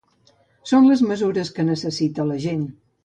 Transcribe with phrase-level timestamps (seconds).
[0.71, 2.65] Són les mesures que necessita la gent.